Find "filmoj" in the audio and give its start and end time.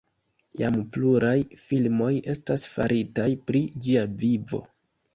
1.67-2.09